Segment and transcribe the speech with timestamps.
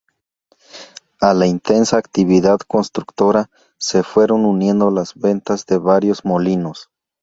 [1.19, 6.89] A la intensa actividad constructora, se fueron uniendo las ventas de varios molinos.